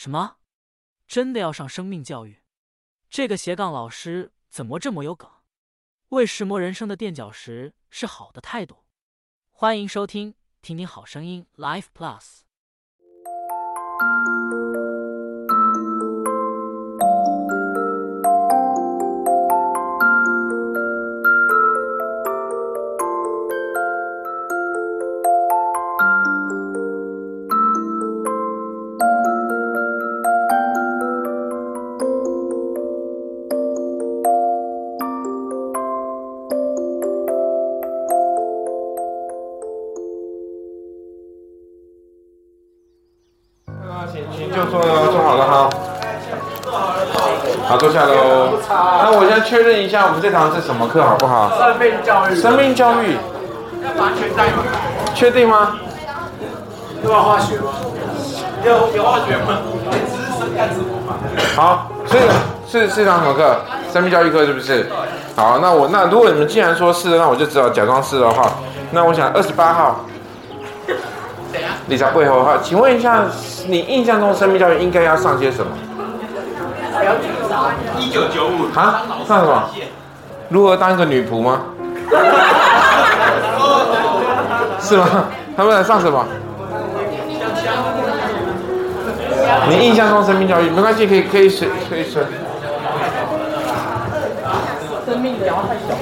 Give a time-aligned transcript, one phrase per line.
[0.00, 0.38] 什么？
[1.06, 2.42] 真的要上生命教育？
[3.10, 5.30] 这个斜杠老师怎么这么有梗？
[6.08, 8.86] 为石磨人生的垫脚石是好的态度。
[9.50, 12.40] 欢迎收听，听听好声音 Life Plus。
[44.54, 45.70] 坐坐好了哈。
[47.66, 48.58] 好，坐下喽。
[48.68, 51.50] 那我先确认一下，我们这堂是什么课，好不好？
[51.58, 52.34] 生命教育。
[52.34, 53.16] 生命教育。
[53.82, 54.62] 要把全带吗？
[55.14, 55.78] 确定吗？
[57.04, 57.72] 要化学吗？
[58.64, 59.58] 有有化学吗？
[61.56, 62.22] 好，所以
[62.68, 63.56] 是是堂什么课？
[63.92, 64.86] 生命教育课是不是？
[65.36, 68.50] 好，那我那如果你们既然说是，那我就只好假装是的话。
[68.90, 70.00] 那我想二十八号。
[71.52, 71.74] 谁啊？
[71.88, 73.24] 李莎背后哈，请问一下，
[73.70, 75.70] 你印象中生命教育应该要上些什么？
[77.96, 79.02] 一九九五啊？
[79.28, 79.70] 上什么？
[80.48, 81.60] 如何当一个女仆吗？
[84.80, 85.26] 是吗？
[85.56, 86.26] 他们来上什么？
[89.68, 92.24] 你印象中生命教育没关系，可以可以选可以选。
[95.06, 95.52] 生命的太
[95.86, 95.94] 小。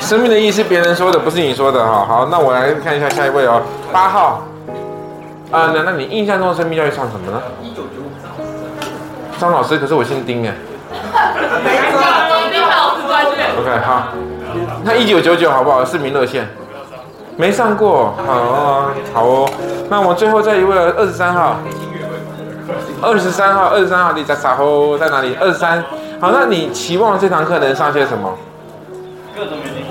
[0.00, 2.04] 生命的意思是别人说的，不是你说的哈。
[2.06, 4.42] 好，那我来看一下下一位哦，八号。
[5.50, 7.40] 啊，那那你印象中的生命教育上什么呢？
[7.62, 8.10] 一九九五
[9.40, 10.54] 张老师，可是我姓丁哎。
[13.58, 14.08] OK，好。
[14.84, 15.84] 那一九九九好不好？
[15.84, 16.46] 市民热线。
[17.36, 19.48] 没上过，好啊，好哦。
[19.88, 21.56] 那我最后再一位二十三号。
[23.00, 24.98] 二十三号，二十三号，你在啥吼？
[24.98, 25.34] 在哪里？
[25.40, 25.82] 二十三。
[26.20, 28.36] 好，那你期望这堂课能上些什么？
[29.34, 29.86] 各种原理。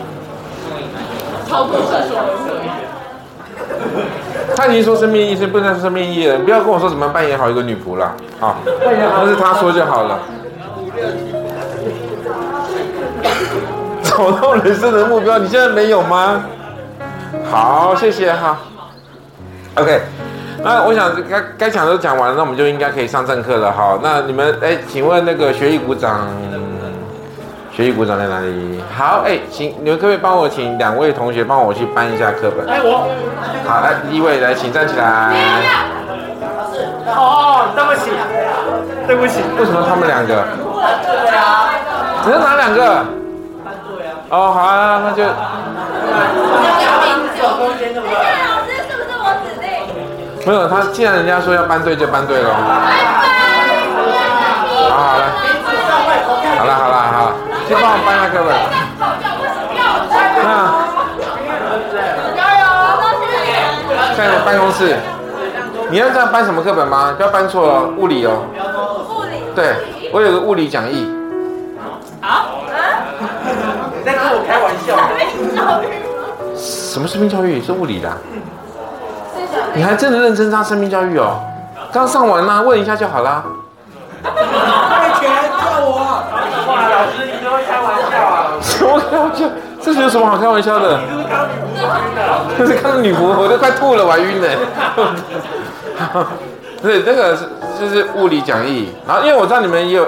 [1.49, 2.15] 操作射手。
[4.57, 10.19] 他已经说生命意义不能是生命意义了，你不要跟我说怎么扮演好一个女仆了，好，那是他说就好了。
[14.01, 16.43] 找到人生的目标，你现在没有吗？
[17.51, 18.57] 好，谢谢哈。
[19.75, 20.01] OK，
[20.63, 23.99] 那我想该该讲的都讲完了，那我们就应该可以上正课了哈。
[24.01, 26.27] 那你们哎，请问那个学艺股长。
[27.77, 28.81] 学习鼓掌在哪里？
[28.97, 32.67] 好，哎，请你们可不可以帮我请两位同学帮我去搬一下课本？
[32.67, 33.07] 哎，我。
[33.69, 35.05] 好，来，第一位来，请站起来。
[37.05, 38.09] 哦，对不起，
[39.05, 39.43] 对不起。
[39.59, 40.43] 为什么他们两个？
[41.05, 41.69] 对啊。
[42.25, 43.05] 只是哪两个？
[44.29, 45.21] 哦，好啊，那就。
[45.21, 45.29] 老
[48.65, 49.69] 师是不是我指定？
[50.47, 52.49] 没有，他既然人家说要搬对，就搬对了。
[54.89, 55.46] 好好来。
[57.67, 57.75] 好了，好了，好了。
[57.75, 58.49] 先帮我搬下课本。
[60.43, 60.47] 那，
[64.15, 64.95] 在我办公室，
[65.89, 67.13] 你要这样搬什么课本吗？
[67.17, 68.43] 不要搬错了，物理哦。
[69.09, 69.43] 物理。
[69.53, 69.75] 对，
[70.13, 71.11] 我有个物理讲义。
[72.21, 72.45] 啊？
[73.97, 74.95] 你在跟我开玩笑？
[76.55, 77.61] 什么生命教育？
[77.61, 78.09] 是物理的。
[79.73, 81.39] 你还真的认真上生命教育哦？
[81.91, 83.43] 刚上完啦，问一下就好啦。
[88.61, 89.45] 什么开玩笑？
[89.81, 90.99] 这是有什么好开玩笑的？
[92.57, 94.47] 这是看到女仆，我都快吐了，我还晕呢。
[96.81, 97.47] 对，这个是
[97.79, 98.93] 就是物理讲义。
[99.07, 100.07] 然后因为我知道你们也有，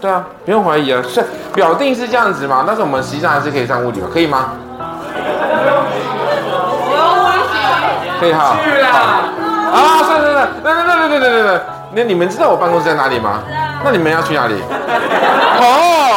[0.00, 1.02] 对啊，不用怀疑啊。
[1.06, 2.64] 是表定是这样子嘛？
[2.66, 4.08] 但是我们实际上还是可以上物理嘛？
[4.12, 4.52] 可以吗？
[8.20, 8.56] 可以哈。
[8.64, 8.88] 去啦！
[9.72, 11.60] 啊，算算算，对对对对对对对。
[11.92, 13.40] 那你们知道我办公室在哪里吗？
[13.84, 14.54] 那你们要去哪里？
[15.60, 15.62] 哦。
[15.62, 16.07] 哦，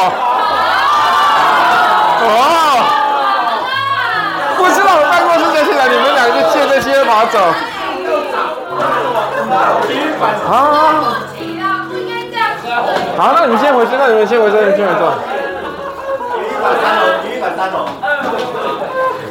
[7.25, 7.39] 走。
[7.39, 7.55] 啊。
[13.18, 15.01] 好，那你们先回去，那你们先回去，你们先回去。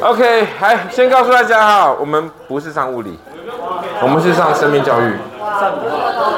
[0.01, 3.19] OK，来，先告诉大家哈，我们不是上物理，
[4.01, 5.13] 我们是上生命教育。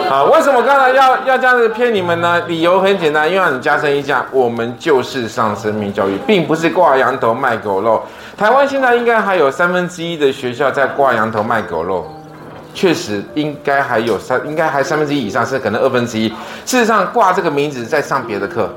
[0.10, 2.42] 好，为什么刚才要要这样子骗你们呢？
[2.48, 8.02] 理由很简单，因为让你加深一下，我们就是上生命教育，并不是挂羊头卖狗肉。
[8.38, 12.06] 台湾现在应该还有三分之一的学校在挂羊头卖狗肉，
[12.74, 16.28] 确实应该还有三，应该还三分之一以上，是可能二分之一。
[16.66, 18.70] 事实上挂这个名字在上别的课，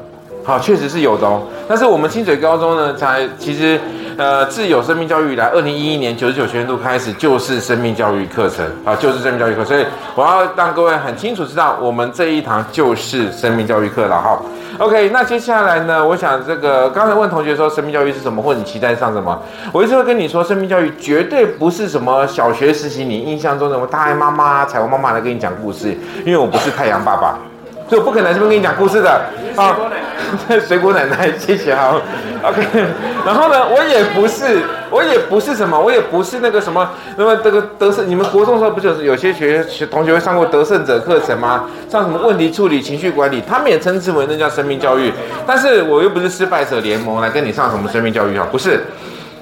[0.45, 1.43] 好，确实是有的哦。
[1.67, 3.81] 但是我们清水高中呢，才其实
[4.17, 9.85] 呃，自有生命教育以来，二零一一年九十九学年度开始就是生命教育课程啊，就是生命教育课，所以
[10.15, 14.41] 我要让各位很清楚知道，我们这一堂就是生命教育课了哈。
[14.79, 19.39] OK，那接下来呢，我想这个刚才问同学说生命教育是什么，或者你期待上什么，
[19.71, 27.39] 我一直会跟你说，生命教育绝对不是什么小学时期你印象中的什么大爱妈妈、彩虹妈妈来跟你讲故事，因为我不是太阳爸爸。
[27.89, 29.21] 所以我不可能这边跟你讲故事的
[29.55, 29.77] 啊，
[30.67, 31.95] 水果奶奶， 谢谢哈
[32.43, 32.85] ，OK。
[33.25, 34.61] 然后呢，我也不是，
[34.91, 41.65] 我也不是什么，我也不是那个什么，那么这个得胜，你们国中时候不就是有些学学同学会上过得胜者课程吗？
[41.89, 45.13] 上什么问题处理、情绪管理，他们也称之为那叫生命教育。
[45.47, 48.81] 但是我又不是失败者联盟来跟你上什么生命教育啊，不是。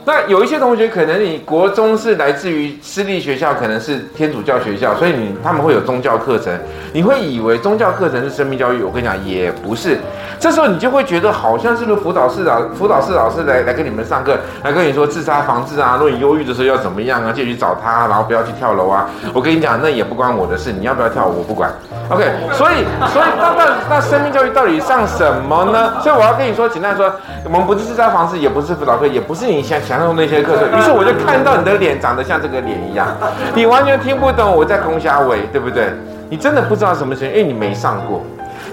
[0.06, 6.52] 那有一些同学可能你国中是来自于私立学校，可能是天主教学校，所以你他们会有宗教课程，
[6.92, 9.98] 你会以为宗教课程是生命教育，我跟你讲也不是。
[10.38, 19.08] 这时候你就会觉得好像是不是辅导室老辅导室老师来来跟你们上课，来跟你说自杀防治啊，如果你忧郁的时候要怎么样啊，就去找他，然后不要去跳楼啊。
[19.32, 21.72] 我跟你讲，那也不关我的事，你要不要跳我不管。
[22.10, 25.94] OK，所以所以那那那生命教育到底上什么呢？
[26.02, 27.10] 所以我要跟你说，简单说，
[27.44, 30.68] 我们不是自杀防治，也不是辅导课，也不是你想想象那些课程。
[30.78, 33.06] 于是我就看到你的脸长得像这个脸一样，
[33.54, 35.92] 你完全听不懂我在攻虾尾，对不对？
[36.30, 38.22] 你真的不知道什么事，因为你没上过。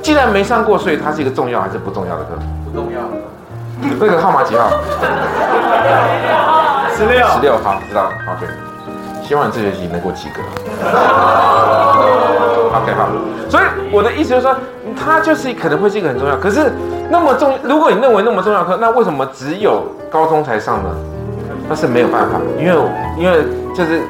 [0.02, 2.30] 既然没上过，所以它是一个重要还是不重要的课？
[2.66, 3.00] 不重要。
[4.00, 4.70] 那个号码几号？
[6.96, 7.28] 十六。
[7.28, 8.12] 十六号，知道了。
[8.32, 8.46] OK。
[9.24, 10.42] 希望你这学期能够及格。
[12.74, 13.08] OK，好。
[13.50, 14.56] 所以我的意思就是说，
[14.96, 16.72] 它就是可能会是一个很重要，可是
[17.10, 20.90] 那么重，如果你认为那么重要课，那为什么只有高中才上的，
[21.68, 22.76] 但是没有办法，因为
[23.18, 23.44] 因为
[23.74, 24.02] 就是。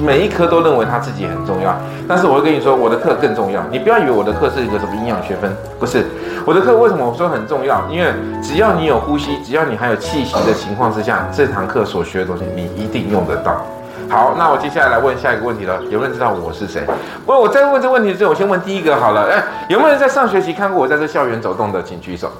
[0.00, 1.74] 每一科都认为他自己很重要，
[2.06, 3.60] 但是我会跟你说，我的课更重要。
[3.72, 6.06] 你不要以为我的课是一个什么营养学分，不是。
[6.46, 7.82] 我的课为什么我说很重要？
[7.90, 13.66] 因为只要你有呼吸，只要你还有气息的情况之下，这堂课所学的东西你一定用得到。
[14.08, 15.82] 好，那我接下来来问下一个问题了。
[15.90, 16.82] 有没有人知道我是谁？
[17.26, 19.28] 不过我在问这个问题之前，我先问第一个好了。
[19.28, 21.82] 哎，有没有人在上学期看过我在这校园走动的？
[21.82, 22.30] 请举手。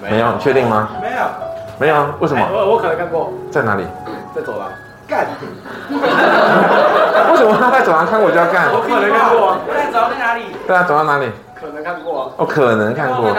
[0.00, 0.90] 没有，你确定吗？
[1.02, 1.22] 没有，
[1.82, 2.14] 没有啊。
[2.20, 2.46] 为什么？
[2.52, 3.32] 我我可能看过。
[3.50, 3.84] 在哪里？
[4.32, 4.68] 在走廊。
[5.08, 5.26] 干！
[5.90, 8.70] 为什么他在走廊看我就要干？
[8.72, 9.58] 我可能看过啊。
[9.74, 10.44] 在走廊在哪里？
[10.64, 11.28] 对啊，走到哪里？
[11.60, 12.30] 可能看过啊。
[12.36, 13.34] 哦，可能看过。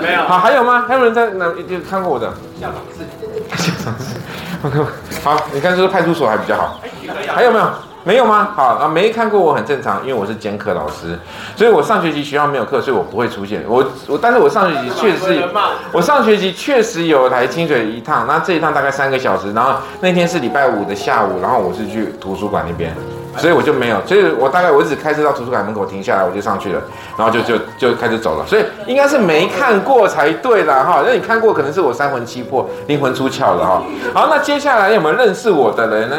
[0.00, 0.22] 没有。
[0.30, 0.84] 好，还有吗？
[0.86, 2.32] 还有人在哪就看过我的？
[2.60, 3.02] 校长室。
[3.56, 4.14] 校长室。
[4.62, 4.78] OK。
[5.24, 6.78] 好，你看这个派出所还比较好。
[7.26, 7.64] 还有没有？
[8.02, 8.48] 没有吗？
[8.56, 11.18] 好啊，没看过我很正常，因为我是兼课老师，
[11.54, 13.62] 所以我上学期学校没有课，所以我不会出现。
[13.68, 15.48] 我我，但是我上学期确实是，
[15.92, 22.94] 我上学期确实有来清水一趟，那这一趟大概三个小时，然后那天是礼拜五的下午，然后我是去图书馆那边，
[23.36, 26.80] 所以我就没有，所以我大概我只开车到图书馆门口停下来，我就上去了，
[27.18, 33.82] 然后就就就开始走了，所以应该是没看过才对啦哈，那你看过可能是我三魂七魄、灵魂出窍了哈。
[34.14, 36.16] 好，那接下来有没有认识我的人呢？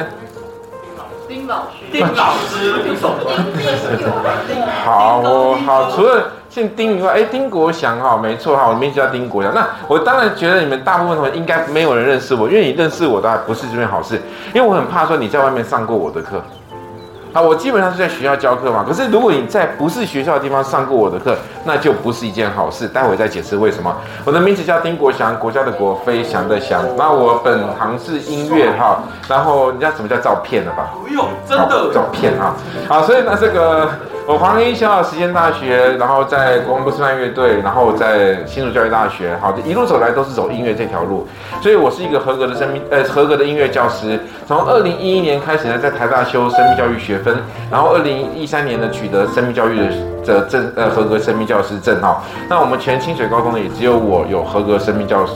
[1.31, 3.15] 丁老师，丁老师，丁总，
[4.83, 9.53] 好我，好，除了姓丁以外，哎，丁国祥哈，没错哈，我名字叫丁国祥。
[9.55, 14.21] 那我当然觉得你们大部分同学应该没有人认识我，因为你认识我的话不是这件好事，
[14.53, 16.43] 因为我很怕说你在外面上过我的课。
[17.31, 18.83] 啊，我基本上是在学校教课嘛。
[18.85, 21.33] 可是如果你在不是学校的地方上过我的课，
[21.63, 22.87] 那就不是一件好事。
[22.87, 23.95] 待会再解释为什么。
[24.25, 26.83] 我的名字叫丁国祥，国家的国，飞翔的翔。
[26.97, 30.91] 那我本行是音乐哈，然后你知道什么叫照片了吧？
[31.01, 32.55] 不用，真的照片啊。
[32.87, 33.89] 好，所以呢，这个。
[34.27, 41.27] 我黄英校实践大学，然后在国防部示范乐队，然后在新竹教育大学，好的，一路走来都是走音乐这条路，
[41.59, 44.19] 所以我是一个合格的生命呃合格的音乐教师。
[44.47, 47.35] 从二零一一年开始呢，在台大修生命教育学分，
[47.71, 49.89] 然后二零一三年呢取得生命教育
[50.23, 52.23] 的证呃合格生命教师证哈。
[52.49, 55.33] 那我们全清水高中呢也只有我有合格生命教师。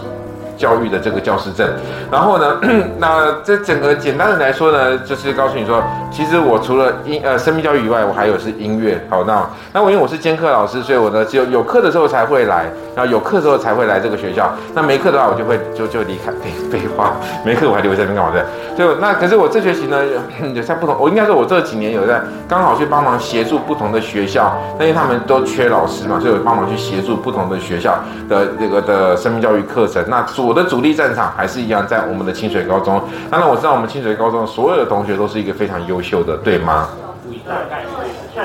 [0.58, 1.70] 教育的这个教师证，
[2.10, 2.58] 然后呢，
[2.98, 8.98] 那这整个简单的来说呢，就是告诉你说，其实我除了音呃生命教育以外，我还有是音乐。
[9.10, 14.50] 好，那那我因为我是兼课老师，所以我呢只有有课的时候才会来，然后有课的时候才会来这个学校。
[14.74, 16.32] 那没课的话，我就会就就离开。
[16.72, 17.12] 废话，
[17.44, 18.46] 没课我还留在这边干嘛的？
[18.78, 19.98] 就那可是我这学期呢
[20.54, 30.04] 有在不同，我应该说我这几年有在刚好去帮忙协助不同的学校，因为他们都缺老师嘛，所以我帮忙去协助不同的学校的这个的生命教育课程。
[30.08, 33.02] 那我的主力战场还是一样在我们的清水高中。
[33.32, 36.90] 当然我知道我们清水高中所有的同学都是一个非常优秀的，对吗？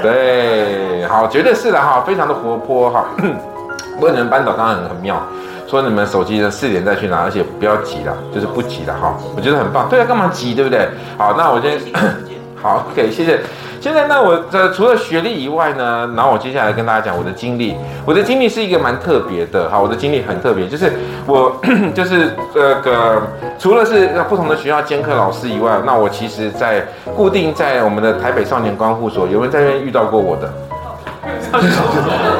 [0.03, 3.05] 对，好，绝对是的哈，非常的活泼哈。
[3.97, 5.21] 不过你们班导当然很妙，
[5.71, 9.17] 说你们手机的四点再去拿，而且不要急了，就是不急了哈。
[9.37, 9.89] 我觉得很棒。
[9.89, 10.89] 对啊，干嘛急，对不对？
[11.17, 11.79] 好，那我先。
[12.61, 13.41] 好，OK，谢谢。
[13.81, 17.75] 现在那，我这除了学历以外呢，然后我接下来跟大家讲我的经历。
[18.05, 20.93] 我的经历是一个蛮特别的，好，我的经历很特别，就是
[21.25, 21.57] 我
[21.95, 23.23] 就是这个
[23.59, 26.85] 除了是不同的学校兼课老师以外，那我其实在
[27.17, 30.53] 固定在我们的台北少年观护所，有人在那边遇到过我的。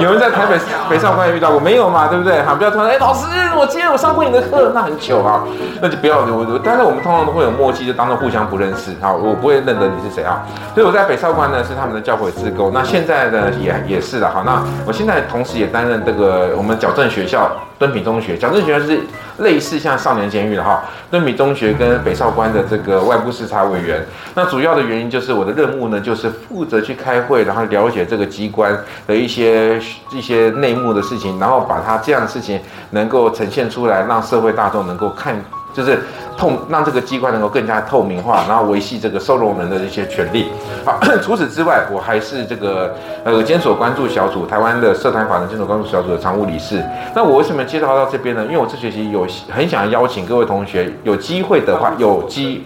[0.01, 2.07] 有人在台北北少观遇到过没有嘛？
[2.09, 2.43] 对不对？
[2.43, 3.27] 哈，不要突然哎，老师，
[3.59, 5.43] 我今天我上过你的课，那很糗啊，
[5.81, 6.61] 那就不要我我。
[6.63, 8.93] 但是我们通常都会有默契，就当做互相不认识。
[9.01, 10.43] 哈，我不会认得你是谁啊。
[10.75, 14.31] 所以我在北少官呢是他们的教诲志工，那现在呢也也是了。
[14.31, 19.01] 好，那我现在同时也担任这个我们矫正学校敦品中学，矫正学校是
[19.41, 20.85] 类似像少年监狱的哈。
[21.11, 24.01] 敦米中学跟北少官的这个外部视察委员，
[24.35, 28.73] 那主要的原因就是我的任务呢就是负责去开会，然后了解这个机关
[29.07, 29.81] 的一些
[30.13, 35.35] 一些内幕的事情，然后把它这样的事情能够呈现出来，让社会大众能够看，
[35.73, 35.99] 就是
[36.37, 40.47] 透让这个机关能够更加透明化，然后维系这个收容人的一些权利。
[40.85, 46.83] 好， 除此之外，我还是这个呃监所关注小组台湾的社团法人监所关注小组的常务理事。
[47.15, 48.45] 那我为什么介绍到这边呢？
[48.47, 52.65] 因为我这学期有很想邀请各位同学有机会的话，有机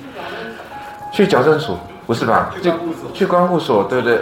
[1.12, 2.50] 去矫正署，不是吧？
[2.62, 2.72] 去
[3.12, 4.18] 去关护所，对不对？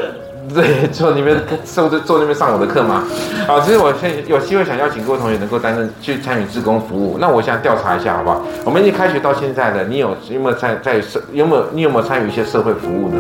[0.55, 3.05] 对，坐那边坐坐那边上我的课吗？
[3.47, 7.17] 好，其实我现有机会想邀请各位同学能够担任去参与志工服务。
[7.19, 8.43] 那我想调查一下，好不好？
[8.65, 13.19] 我们已经开学到现在了，你有有没有在在社有没有你有没有参与一些社会服务呢？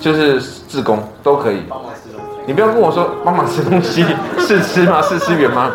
[0.00, 1.62] 就是志工都可以。
[2.46, 4.04] 你不要跟我说帮忙吃东西，
[4.38, 5.00] 试吃吗？
[5.00, 5.72] 试吃员吗？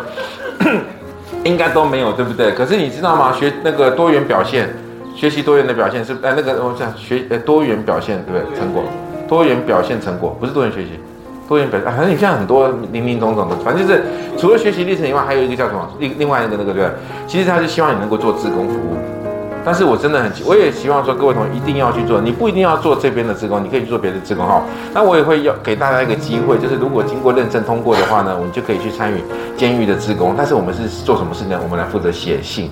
[1.42, 2.52] 应该都没有，对不对？
[2.52, 3.32] 可是你知道吗？
[3.32, 4.68] 学那个多元表现，
[5.16, 8.58] 学习多元的表现是哎那个我想学呃多元表现对不对？
[8.58, 8.84] 成果。
[9.30, 10.90] 多元表现成果不是多元学习，
[11.48, 14.02] 多元表现啊，反正你现在很多林林总总的，反正就是
[14.36, 15.88] 除了学习历程以外，还有一个叫什么？
[16.00, 16.90] 另另外一个那个对？
[17.28, 18.96] 其实他是希望你能够做志工服务，
[19.64, 24.60] 但是我真的很，我也希望说各位同学一定要去做，你不一定要做这边的志工，你可以去做别的志工哈。
[24.92, 29.22] 那我也会要给大家一个机会，就是如果经过认证通过的话呢，我们就可以去参与
[29.56, 30.34] 监狱的志工。
[30.36, 31.56] 但是我们是做什么事呢？
[31.62, 32.68] 我们来负责写信、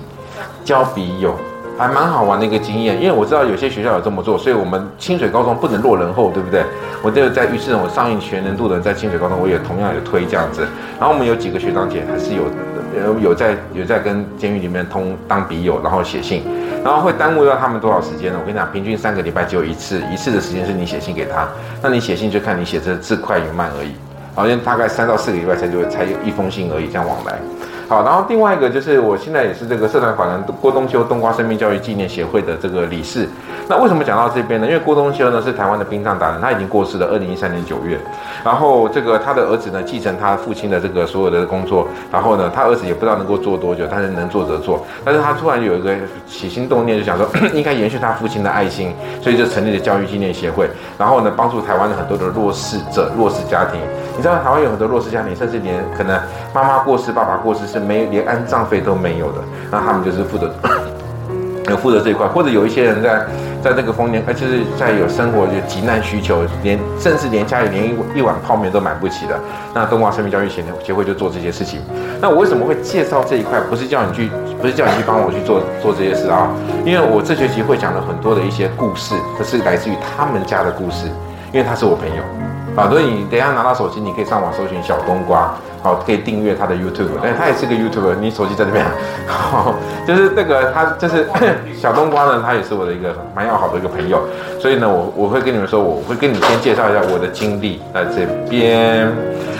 [0.65, 1.33] 交笔友。
[1.79, 6.61] 还蛮好玩的一个经验，因为我知道有些学校有这么做，所以我们清水高中不能落人后，对不对？
[7.01, 10.67] 我这个在于是我上一全年度的人在清水高中，我也同样有推这样子。
[10.99, 12.43] 然后我们有几个学长姐还是有
[13.01, 16.43] 有有在有在跟监狱里面通当笔友，然后写信，
[16.83, 18.39] 然后会耽误到他们多少时间呢？
[18.41, 21.47] 我跟你讲，平均三个礼拜只有一次，一次的时间是你写信给他，
[21.81, 23.93] 那你写信就看你写的字快与慢而已，
[24.35, 27.39] 好像大概三到四个礼拜才就才有一封信而已，这样往来。
[27.89, 33.27] 好，然后另外一个就是我现在也是这个社团法人郭东修冬瓜生命教育纪念协会的这个理事。
[33.67, 34.67] 那为什么讲到这边呢？
[34.67, 37.99] 因为郭东修呢是台湾的殡葬达人，他已经过世了，二零一三年九月。
[38.45, 44.85] 然后这个他的儿子呢继承他父亲的这个所有的工作，然后呢他儿子也不知道能够做多久，但是能做则做。
[45.03, 45.95] 但是他突然有一个
[46.27, 53.81] 起心动念，就想说 应该延续他父亲的爱心，所以就成立了教育纪念协会，然后呢帮助台湾的很多的弱势者、弱势家庭。
[54.15, 56.19] 你知道台湾有很多弱势家庭，甚至连可能
[56.53, 59.39] 妈妈过世、爸爸过世是没连安葬费都没有的，
[59.71, 60.51] 那他们就是负责
[61.69, 63.25] 有负责这一块，或者有一些人在
[63.61, 69.39] 在那个丰年，而且是在有生活就急难需求，连甚至连家里连一一碗泡面都买不起的，
[69.71, 71.79] 那东华生命教育协协会就做这些事情。
[72.19, 73.59] 那我为什么会介绍这一块？
[73.69, 76.49] 不是叫你去，不是叫你去帮我去做做这些事啊，
[76.83, 81.05] 因为我这学期会讲了很多的一些故事，这是来自于他们家的故事，
[81.53, 82.48] 因为他是我朋友。
[82.79, 88.85] 好，所以你等一下拿到手机，你可以上网搜寻小冬瓜，好，可以订阅他的 YouTube，但他也是个 YouTuber，你手机在这边，
[89.27, 89.75] 好，
[90.07, 91.27] 就是这个他就是
[91.75, 94.21] 小冬瓜呢，他也是我的一个蛮要好的一个朋友，
[94.59, 99.11] 所以呢，我我会跟你们说，我会跟你先介绍一下我的经历在这边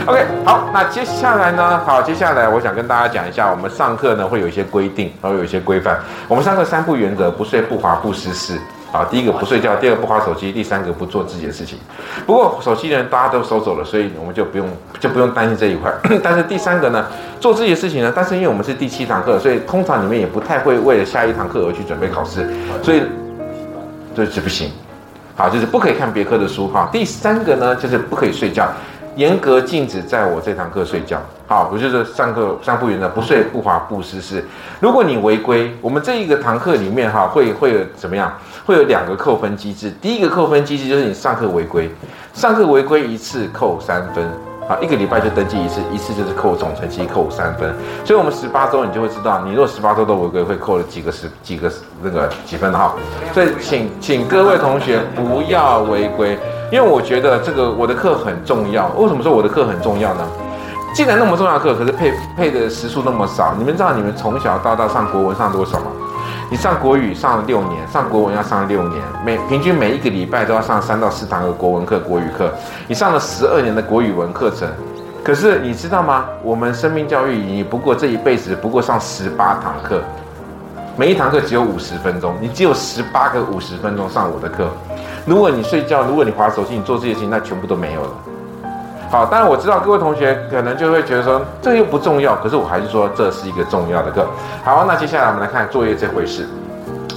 [0.06, 6.00] ，OK，好，那接下来呢，好，接下来我想跟大家讲一下，我们上课呢会有一些规定，然后有一些规范，
[6.30, 8.58] 我们上课三不原则：不睡、不滑、不失事。
[8.92, 11.78] 好，第一个不睡觉，第二个不滑手机，第三个不做自己的事情。
[12.26, 14.68] 不过手机的人大家都收走了，所以我们就不用
[15.00, 15.94] 就不用担心这一块。
[16.24, 17.06] 但是第三个呢，
[17.40, 22.50] 做自己的事情呢，但是因为我们是第七堂课，所以通常你们也不太会为了下一堂课而去准备考试，
[22.82, 23.04] 所以
[24.16, 24.72] 这是不行。
[25.36, 26.90] 好，就是不可以看别科的书哈。
[26.92, 28.68] 第三个呢，就是不可以睡觉。
[29.16, 31.20] 严格禁止在我这堂课睡觉。
[31.48, 34.46] 好，我就是上课上不原则：不睡、不滑、不失事。
[34.80, 38.32] 如果你违规，我们这一个堂课里面哈，会会有怎么样？
[38.66, 39.92] 会有两个扣分机制。
[40.00, 41.90] 第一个扣分机制就是你上课违规，
[42.34, 44.24] 上课违规一次扣三分。
[44.68, 47.74] 好，一个礼拜就登记一次，一次就是扣总成绩扣三分。
[48.06, 51.72] 所以，我们十八周你就会知道，你如果十八周都违规，会扣了几个十几个
[52.04, 52.94] 那个几分哈。
[53.34, 56.38] 所以请，请请各位同学不要违规。
[56.72, 58.88] 因为我觉得这个我的课很重要。
[58.90, 60.22] 为什么说我的课很重要呢？
[60.94, 63.54] 既然那么重要的课，可是配配的时数那么少。
[63.58, 65.88] 你们知道你们从小到大上国文上多少吗？
[66.52, 72.52] 你上国语上了六年，上国文要上六年，每平均每一个礼拜都要上三到四堂的国文课、国语课。
[72.88, 74.68] 你上了十二年的国语文课程，
[75.24, 76.26] 可是你知道吗？
[76.44, 80.02] 我们生命教育，你不过这一辈子不过上十八堂课，
[80.98, 84.68] 每一堂课只有五十分钟，你只有十八个五十分钟上我的课。
[85.26, 88.10] 如果你睡觉，如果你划手机，你做这些事情，那全部都没有了。
[89.12, 94.26] 好，当然我知道各位同学可能就会觉得说，这个又不重要，可是我还是说这是一个重要的课。
[94.64, 96.48] 好，那接下来我们来看作业这回事。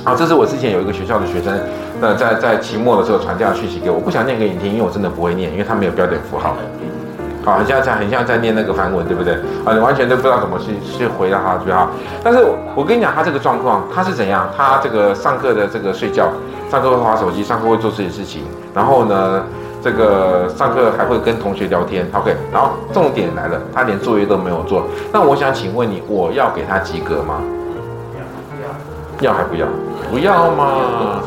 [0.05, 1.53] 好，这是我之前有一个学校的学生，
[2.01, 6.57] 那在在期末的时候传这样讯息给我，我不想念给你听，因为我真的不会念，因为他没有标点符号。
[7.45, 9.35] 好，很像在很像在念那个梵文，对不对？
[9.65, 11.91] 啊，你完全都不知道怎么去去回答他，对吧？
[12.23, 12.45] 但是
[12.75, 14.49] 我跟你讲，他这个状况，他是怎样？
[14.57, 16.29] 他这个上课的这个睡觉，
[16.71, 18.45] 上课会划手机，上课会做这些事情，
[18.75, 19.43] 然后呢？
[19.85, 24.87] 这个上课还会跟同学聊天，OK，然后重点来了，他连作业都没有做。
[25.13, 27.41] 那我想请问你，我要给他及格吗？
[29.19, 29.67] 要还不要？
[30.09, 31.21] 不要吗？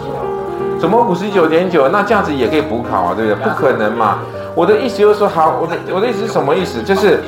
[0.80, 1.90] 怎么五十九点九？
[1.90, 3.44] 那这样子也可以补考啊，对不对？
[3.44, 4.20] 不可能嘛！
[4.56, 6.82] 我的意思就是说，好，我的我的意思是什么意思？
[6.82, 7.20] 就是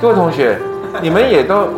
[0.00, 0.58] 各位同学，
[1.00, 1.68] 你们也都，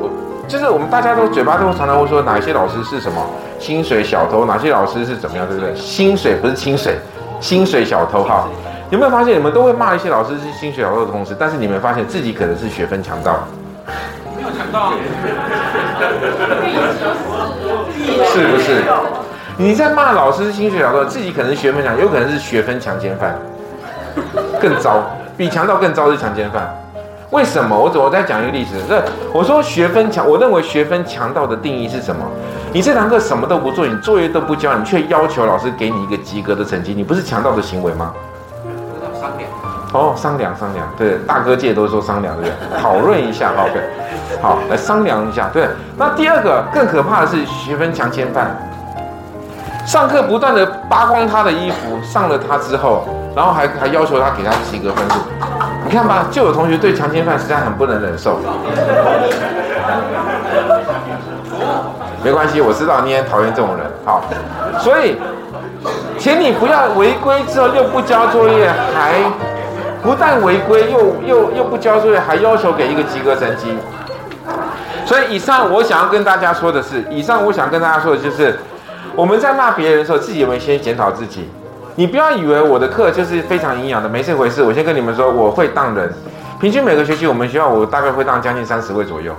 [0.49, 3.21] 就是我们大家都嘴巴都常常会说哪些老师是什么
[3.59, 5.77] 薪水小偷，哪些老师是怎么样，对不对？
[5.77, 6.97] 薪水不是清水，
[7.39, 8.49] 薪水小偷哈。
[8.91, 13.47] 有没有发现，你们都会骂一些老师是薪水小偷的同时，但是你们发现自己可能是学分强盗？
[14.37, 14.93] 没有强盗，
[18.33, 18.83] 是不是？
[19.57, 23.39] 你在骂老师是薪水小偷，自己可能是学分强，有可能是学分强奸犯，
[24.61, 25.03] 更糟，
[25.37, 26.69] 比强盗更糟是强奸犯。
[27.31, 27.77] 为什么？
[27.77, 28.77] 我怎么再讲一个例子？
[28.89, 29.03] 这
[29.33, 32.25] 我说学分强，我认为学分强盗的定义是什么？
[32.73, 38.13] 你这堂课什么都不做，你作业都不交，你却要求老师给你一个及格的成绩，你不是强盗的行为吗？
[39.21, 39.51] 商量
[39.93, 42.81] 哦，商量商量，对，大哥界都说商量，对不对？
[42.81, 43.81] 讨论一下，OK，
[44.43, 45.67] 好，来商量一下，对。
[45.97, 48.57] 那第二个更可怕的是学分强奸犯，
[49.87, 55.17] 上课不断的扒光他的衣服，上了他之后，然后还还要求他给他及格分数，
[55.85, 58.39] 你看吧，就有同学对强奸犯实在很不能忍受。
[62.23, 64.23] 没关系，我知道你也讨厌这种人，好，
[64.81, 65.17] 所以，
[66.19, 69.15] 请你不要违规之后又不交作业，还。
[70.03, 73.75] 不但违规，又又又不交作业，还要求给一个及格成绩。
[75.07, 78.59] 所以以上我想要跟大家说的是，以上我想跟大家说的就是，
[79.17, 81.49] 我们在骂别人的时候，自己有没有先检讨自己？
[81.95, 84.63] 你不要以为我的课就是非常营养的，没这回事。
[84.63, 86.13] 我先跟你们说，我会当人，
[86.61, 89.33] 平均每个学期我们学校我大概会当将近三十位左右。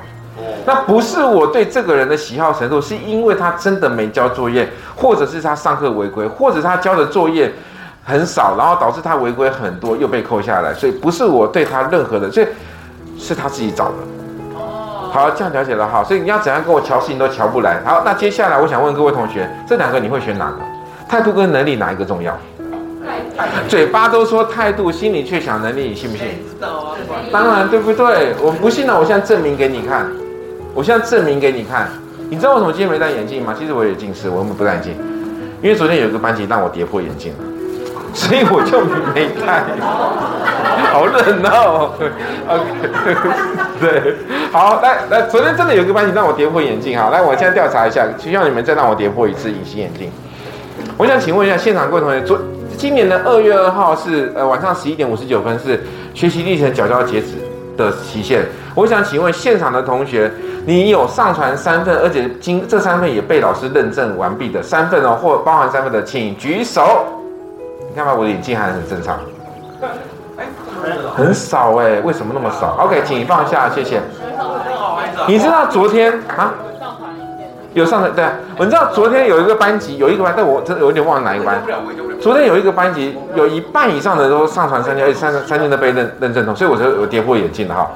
[0.65, 7.51] 那不是我对这个人的喜好程度，是因为他真的没交作业，或者是他上课违规，或者他交的作业。
[8.07, 12.45] 很少，然后导致他违规很多，又被扣下来，所以不是我对他任何的，所以
[13.17, 13.95] 是他自己找的。
[15.15, 17.79] 好，这样了解了哈，所以你要怎样跟我乔事情都瞧不来。
[17.85, 20.57] 好，那接下来我想问各位同学，这两个你会选哪个？
[21.07, 22.37] 态度跟能力哪一个重要？
[23.69, 26.27] 嘴巴都说态度，心里却想能力，你信不信？
[27.31, 28.33] 当然，对不对？
[28.41, 30.05] 我不信了，我现在证明给你看。
[30.73, 31.87] 我现在证明给你看。
[32.29, 33.55] 你知道为什么今天没戴眼镜吗？
[33.57, 34.93] 其实我也近视，我为什么不戴眼镜？
[35.61, 37.54] 因为昨天有一个班级让我跌破眼镜了。
[38.15, 38.79] 所以我就
[39.13, 39.65] 没看，
[40.91, 41.91] 好冷哦。
[43.79, 44.15] 对，
[44.53, 47.09] 好，来来，昨天真的有个班级让我跌破眼镜哈。
[47.09, 50.09] 来，我现在调查一下，希望你们再让我跌破一次隐形眼镜。
[50.97, 52.39] 我想请问一下现场各位同学，昨
[52.77, 57.35] 今年的二月二号是呃晚上十一点五十九分是学习历程缴交截止
[57.75, 58.45] 的期限。
[58.73, 60.31] 我想请问现场的同学，
[60.65, 67.05] 你有上传三份，而且经这三份也被老师认证完毕的三份哦，或包含三份的，请举手。
[67.95, 69.17] 你看吧，我的眼镜还很正常，
[71.15, 74.01] 很少哎，为什么那么少？OK，请放下，谢谢。
[75.29, 76.53] 你知道昨天啊？
[77.71, 78.25] 有上传对，
[78.57, 81.61] 我知道昨天有一个班级，有一个班，但我真的有点忘了哪一个班。
[82.19, 87.89] 昨天有一个班级，有一半以上的都上传三件，而且三三件都被认认证通，所以我就有跌破眼镜了哈。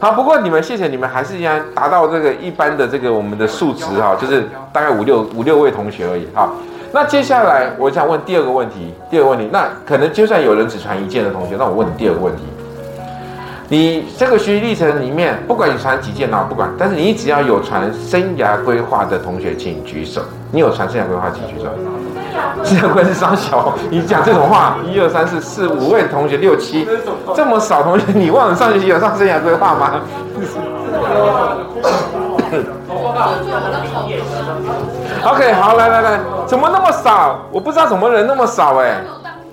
[0.00, 6.50] 好，不过你们谢谢你们，还是一样达到这个一般的这个我们的数值哈，就是大概五六五六位同学而已哈。
[6.96, 12.42] 那接下来我想问第二个问题，第二个问题，那可能就算有人只传一件的同学，那我问你第二个问题，
[13.68, 20.22] 你这个学习历程里面，不管你传几件啊，不管，但是你只要有传生涯规划的同学，请举手。
[20.50, 21.68] 你有传生涯规划，请举手。
[22.64, 26.88] 生涯规划是张小，你讲这种话，一二三四四五位同学，六七，
[27.34, 30.00] 这么少同学，你忘了上学期有上生涯规划吗？
[35.24, 37.38] OK，好，来来来，怎么那么少？
[37.50, 39.00] 我不知道怎么人那么少哎，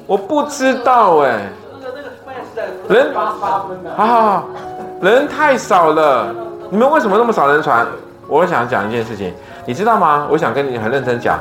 [0.06, 1.40] 我不知道哎，
[2.90, 3.14] 人，
[3.96, 4.44] 好好好，
[5.02, 6.28] 人太少了。
[6.70, 7.86] 你们为什么那么少人传？
[8.28, 9.34] 我想讲一件事情，
[9.66, 10.28] 你知道吗？
[10.30, 11.40] 我想跟你很认真讲，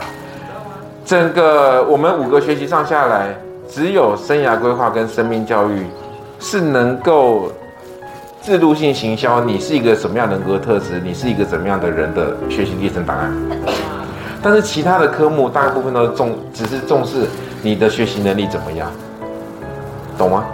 [1.05, 3.35] 整个我们五个学习上下来，
[3.69, 5.87] 只有生涯规划跟生命教育
[6.39, 7.51] 是能够
[8.45, 13.33] 制度性行销你是一个什么样人格特质，你是一个怎么样的人的学习历程档案。
[14.43, 17.29] 但是其他的科目大部分都是重，只是重视
[17.63, 18.91] 你的学习能力怎么样，
[20.19, 20.45] 懂吗？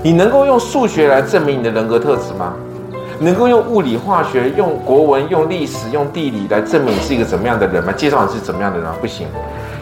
[0.00, 2.54] 你能够用数学来证明你的人格特质吗？
[3.18, 7.92] 能够用物理、化学、用国文、用历史、用地理来证明你是一个怎么样的人吗？
[7.92, 8.88] 介绍你是怎么样的人？
[9.00, 9.26] 不行，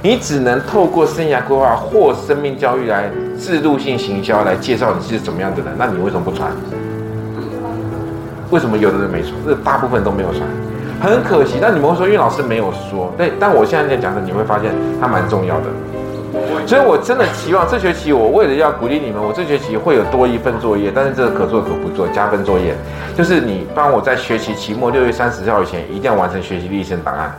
[0.03, 5.67] 你只能透过生涯规划或生命教育来制度性行销来介绍你是怎么样的人。
[5.77, 6.51] 那你为什么不传？
[8.53, 9.33] 为什么有的人没传？
[9.47, 10.43] 这大部分都没有传，
[11.01, 11.57] 很可惜。
[11.61, 13.11] 但你们会说，因为老师没有说。
[13.17, 15.67] 对，但我现在在讲的，你会发现它蛮重要的。
[16.67, 22.75] 所以，我真的期望这学期，我为了要鼓励你们，我这学期会有多一份作业，但是这个可做可不做，加分作业，
[23.17, 27.35] 就是你帮我在学期期末六月三十号以前一定要完成学习历程档案，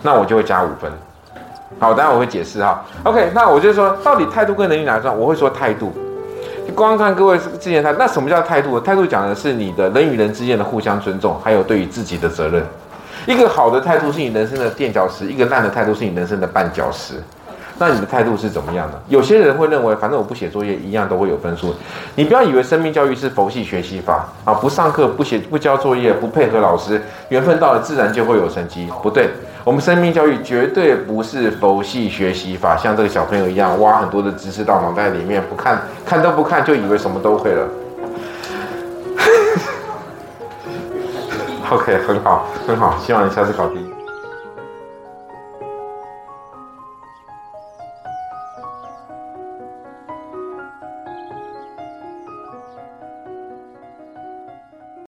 [0.00, 0.90] 那我就会加五分。
[1.80, 2.84] 好，当然我会解释哈。
[3.02, 5.16] OK，那我就说，到底态度跟能力哪一种？
[5.18, 5.92] 我会说态度。
[6.74, 8.78] 光看各位之前态，那什么叫态度？
[8.80, 12.62] 态度讲的是你的人与人之间的互相尊重，还有对于自己的责任。
[13.26, 17.14] 一个好的态度是你人生的垫脚石，一个烂的态度是你人生的绊脚石。
[17.78, 18.98] 那你的态度是怎么样的？
[19.08, 21.74] 有些人会认为，反正我不写作业，一样都会有分数。
[22.14, 26.98] 你不要以为生命教育是佛系学习法啊，不上课、不写、不交作业、不配合老师，
[27.28, 28.88] 缘分到了自然就会有成绩。
[29.02, 29.28] 不对，
[29.66, 37.68] 我们生命教育绝对不是佛系学习法，像这个小朋友一样挖很多的知识到脑袋里面，不看看都不看就以为什么都会了。
[41.68, 43.95] OK，很好，很好，希望你下次考第一。